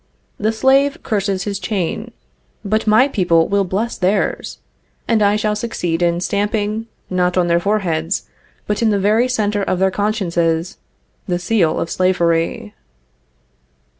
The 0.39 0.51
slave 0.51 1.03
curses 1.03 1.43
his 1.43 1.59
chain, 1.59 2.09
but 2.65 2.87
my 2.87 3.07
people 3.07 3.47
will 3.47 3.63
bless 3.63 3.99
theirs, 3.99 4.57
and 5.07 5.21
I 5.21 5.35
shall 5.35 5.55
succeed 5.55 6.01
in 6.01 6.21
stamping, 6.21 6.87
not 7.11 7.37
on 7.37 7.45
their 7.45 7.59
foreheads, 7.59 8.23
but 8.65 8.81
in 8.81 8.89
the 8.89 8.97
very 8.97 9.27
centre 9.27 9.61
of 9.61 9.77
their 9.77 9.91
consciences, 9.91 10.77
the 11.27 11.37
seal 11.37 11.79
of 11.79 11.91
slavery. 11.91 12.73